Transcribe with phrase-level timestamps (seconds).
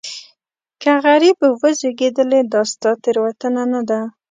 [0.81, 3.99] که غریب وزېږېدلې دا ستا تېروتنه نه ده.